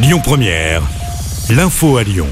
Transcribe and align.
Lyon 0.00 0.20
Première, 0.22 0.82
l'info 1.50 1.96
à 1.96 2.04
Lyon. 2.04 2.28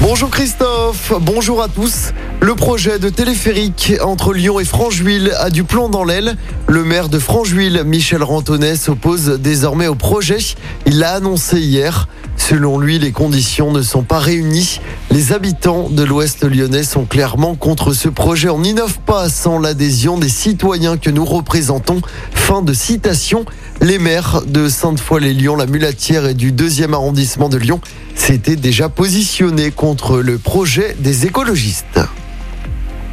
Bonjour 0.00 0.30
Christophe, 0.30 1.12
bonjour 1.20 1.62
à 1.62 1.68
tous. 1.68 2.12
Le 2.40 2.54
projet 2.54 2.98
de 2.98 3.10
téléphérique 3.10 3.92
entre 4.02 4.32
Lyon 4.32 4.60
et 4.60 4.64
Francheville 4.64 5.30
a 5.38 5.50
du 5.50 5.62
plomb 5.62 5.90
dans 5.90 6.04
l'aile. 6.04 6.38
Le 6.66 6.84
maire 6.84 7.10
de 7.10 7.18
Francheville, 7.18 7.82
Michel 7.84 8.22
Rantonnet, 8.22 8.76
s'oppose 8.76 9.38
désormais 9.38 9.88
au 9.88 9.94
projet. 9.94 10.38
Il 10.86 10.98
l'a 10.98 11.12
annoncé 11.12 11.60
hier. 11.60 12.08
Selon 12.48 12.78
lui, 12.78 13.00
les 13.00 13.10
conditions 13.10 13.72
ne 13.72 13.82
sont 13.82 14.04
pas 14.04 14.20
réunies. 14.20 14.80
Les 15.10 15.32
habitants 15.32 15.90
de 15.90 16.04
l'Ouest 16.04 16.44
lyonnais 16.44 16.84
sont 16.84 17.04
clairement 17.04 17.56
contre 17.56 17.92
ce 17.92 18.08
projet. 18.08 18.48
On 18.50 18.60
n'innove 18.60 19.00
pas 19.00 19.28
sans 19.28 19.58
l'adhésion 19.58 20.16
des 20.16 20.28
citoyens 20.28 20.96
que 20.96 21.10
nous 21.10 21.24
représentons. 21.24 22.00
Fin 22.30 22.62
de 22.62 22.72
citation. 22.72 23.46
Les 23.80 23.98
maires 23.98 24.42
de 24.46 24.68
Sainte-Foy-les-Lyons, 24.68 25.56
la 25.56 25.66
Mulatière 25.66 26.24
et 26.24 26.34
du 26.34 26.52
deuxième 26.52 26.94
arrondissement 26.94 27.48
de 27.48 27.56
Lyon 27.56 27.80
s'étaient 28.14 28.54
déjà 28.54 28.88
positionnés 28.88 29.72
contre 29.72 30.18
le 30.18 30.38
projet 30.38 30.94
des 31.00 31.26
écologistes. 31.26 31.98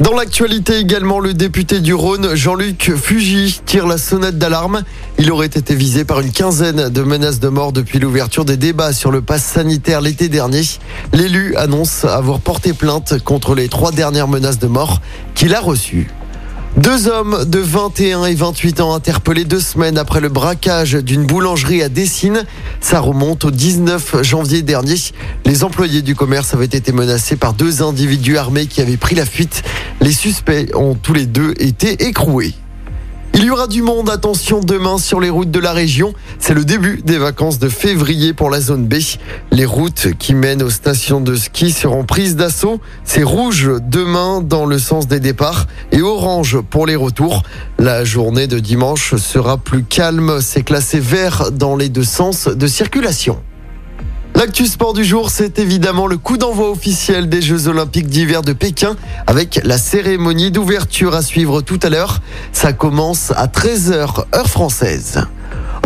Dans 0.04 0.16
l'actualité 0.18 0.80
également, 0.80 1.22
le 1.22 1.34
député 1.34 1.80
du 1.80 1.94
Rhône, 1.94 2.36
Jean-Luc 2.36 2.92
Fugy, 2.94 3.62
tire 3.66 3.88
la 3.88 3.98
sonnette 3.98 4.38
d'alarme. 4.38 4.84
Il 5.18 5.32
aurait 5.32 5.46
été 5.46 5.74
visé 5.76 6.04
par 6.04 6.20
une 6.20 6.34
quinzaine 6.34 6.90
de 6.90 7.04
menaces 7.04 7.40
de 7.40 7.48
mort 7.48 7.72
depuis 7.72 8.00
l'ouverture 8.00 8.44
des 8.44 8.58
débats 8.58 8.92
sur 8.92 9.12
le 9.12 9.22
pass 9.22 9.46
sanitaire 9.46 10.02
l'été 10.02 10.28
dernier. 10.28 10.64
L'élu 11.14 11.56
annonce 11.56 12.04
avoir 12.04 12.42
porté 12.42 12.74
plainte 12.74 13.24
contre 13.24 13.56
les 13.56 13.70
trois 13.70 13.94
dernières 13.94 14.28
menaces 14.28 14.60
de 14.60 14.68
mort 14.68 15.00
qu'il 15.36 15.56
a 15.56 15.62
reçues. 15.62 16.10
Deux 16.76 17.08
hommes 17.08 17.46
de 17.46 17.60
21 17.60 18.26
et 18.26 18.34
28 18.34 18.82
ans 18.82 18.96
interpellés 18.96 19.46
deux 19.46 19.60
semaines 19.60 20.00
après 20.00 20.20
le 20.20 20.30
braquage 20.30 20.94
d'une 20.94 21.24
boulangerie 21.24 21.84
à 21.84 21.88
Dessines. 21.88 22.46
Ça 22.82 23.00
remonte 23.00 23.46
au 23.46 23.52
19 23.52 24.24
janvier 24.24 24.64
dernier. 24.64 24.96
Les 25.46 25.64
employés 25.64 26.02
du 26.02 26.16
commerce 26.16 26.56
avaient 26.56 26.66
été 26.66 26.92
menacés 26.92 27.36
par 27.36 27.54
deux 27.54 27.84
individus 27.84 28.38
armés 28.38 28.66
qui 28.66 28.82
avaient 28.82 28.98
pris 28.98 29.14
la 29.14 29.28
fuite. 29.28 29.62
Les 30.04 30.12
suspects 30.12 30.70
ont 30.76 30.96
tous 30.96 31.14
les 31.14 31.26
deux 31.26 31.54
été 31.60 32.04
écroués. 32.04 32.54
Il 33.36 33.46
y 33.46 33.50
aura 33.50 33.68
du 33.68 33.82
monde, 33.82 34.10
attention, 34.10 34.60
demain 34.60 34.98
sur 34.98 35.22
les 35.22 35.30
routes 35.30 35.50
de 35.50 35.62
la 35.62 35.72
région. 35.72 36.14
C'est 36.40 36.54
le 36.54 36.66
début 36.66 37.02
des 37.06 37.18
vacances 37.18 37.58
de 37.58 37.70
février 37.70 38.34
pour 38.34 38.50
la 38.50 38.60
zone 38.60 38.86
B. 38.86 38.96
Les 39.52 39.64
routes 39.64 40.10
qui 40.20 40.34
mènent 40.34 40.62
aux 40.62 40.70
stations 40.70 41.22
de 41.22 41.36
ski 41.36 41.72
seront 41.72 42.04
prises 42.04 42.36
d'assaut. 42.36 42.82
C'est 43.06 43.24
rouge 43.24 43.72
demain 43.82 44.42
dans 44.42 44.66
le 44.66 44.78
sens 44.78 45.08
des 45.08 45.22
départs 45.22 45.68
et 45.94 46.02
orange 46.02 46.60
pour 46.70 46.86
les 46.86 46.98
retours. 46.98 47.44
La 47.80 48.04
journée 48.04 48.48
de 48.48 48.60
dimanche 48.60 49.16
sera 49.16 49.58
plus 49.58 49.86
calme. 49.86 50.42
C'est 50.42 50.64
classé 50.64 51.00
vert 51.00 51.50
dans 51.54 51.78
les 51.78 51.88
deux 51.88 52.04
sens 52.04 52.50
de 52.50 52.68
circulation. 52.68 53.42
L'actu 54.44 54.68
sport 54.68 54.92
du 54.92 55.06
jour, 55.06 55.30
c'est 55.30 55.58
évidemment 55.58 56.06
le 56.06 56.18
coup 56.18 56.36
d'envoi 56.36 56.70
officiel 56.70 57.30
des 57.30 57.42
Jeux 57.42 57.70
Olympiques 57.70 58.08
d'hiver 58.08 58.42
de 58.42 58.52
Pékin 58.52 58.98
avec 59.26 59.62
la 59.64 59.78
cérémonie 59.78 60.52
d'ouverture 60.52 61.16
à 61.16 61.22
suivre 61.22 61.62
tout 61.62 61.80
à 61.82 61.88
l'heure. 61.88 62.20
Ça 62.52 62.74
commence 62.74 63.32
à 63.38 63.48
13h 63.48 64.26
heure 64.36 64.50
française. 64.50 65.22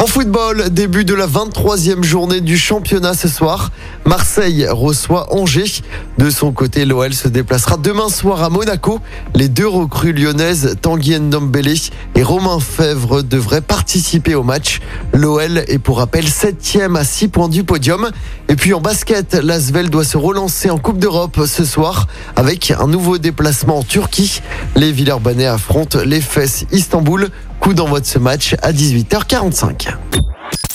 En 0.08 0.10
football, 0.10 0.70
début 0.70 1.04
de 1.04 1.14
la 1.14 1.28
23e 1.28 2.02
journée 2.02 2.40
du 2.40 2.58
championnat 2.58 3.14
ce 3.14 3.28
soir. 3.28 3.72
Marseille 4.06 4.66
reçoit 4.70 5.36
Angers. 5.36 5.82
De 6.18 6.30
son 6.30 6.54
côté, 6.54 6.86
l'OL 6.86 7.14
se 7.14 7.28
déplacera 7.28 7.76
demain 7.76 8.08
soir 8.08 8.42
à 8.42 8.50
Monaco. 8.50 9.02
Les 9.36 9.50
deux 9.50 9.68
recrues 9.68 10.14
lyonnaises, 10.14 10.78
Tanguy 10.82 11.20
Ndombele 11.20 11.76
et 12.16 12.24
Romain 12.24 12.60
Fèvre, 12.62 13.22
devraient 13.22 13.62
participer 13.62 14.34
au 14.34 14.44
match. 14.44 14.80
L'OL 15.14 15.58
est 15.68 15.78
pour 15.78 15.98
rappel 15.98 16.24
7e 16.24 16.96
à 16.96 17.04
6 17.04 17.28
points 17.28 17.50
du 17.50 17.66
podium. 17.66 18.10
Et 18.48 18.56
puis 18.56 18.74
en 18.74 18.80
basket, 18.80 19.34
l'Asvel 19.34 19.90
doit 19.90 20.06
se 20.06 20.18
relancer 20.18 20.70
en 20.70 20.78
Coupe 20.78 21.00
d'Europe 21.00 21.42
ce 21.46 21.66
soir 21.66 22.08
avec 22.38 22.72
un 22.72 22.88
nouveau 22.88 23.18
déplacement 23.18 23.80
en 23.80 23.84
Turquie. 23.84 24.42
Les 24.78 24.94
Villeurbanais 24.94 25.48
affrontent 25.48 26.00
les 26.06 26.22
Fesses 26.22 26.64
Istanbul. 26.72 27.30
Coup 27.60 27.74
d'envoi 27.74 28.00
de 28.00 28.06
ce 28.06 28.20
match 28.20 28.56
à 28.62 28.72
18h45. 28.72 29.90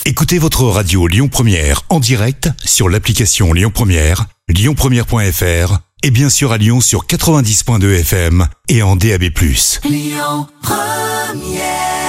Écoutez 0.05 0.37
votre 0.37 0.63
radio 0.65 1.07
Lyon 1.07 1.29
Première 1.29 1.83
en 1.89 1.99
direct 1.99 2.49
sur 2.63 2.89
l'application 2.89 3.53
Lyon 3.53 3.71
Première, 3.73 4.25
lyonpremière.fr 4.49 5.77
et 6.03 6.11
bien 6.11 6.29
sûr 6.29 6.51
à 6.51 6.57
Lyon 6.57 6.81
sur 6.81 7.05
90.2 7.05 7.99
FM 8.01 8.47
et 8.67 8.83
en 8.83 8.95
DAB+. 8.95 9.23
Lyon 9.85 10.47
Première 10.61 12.02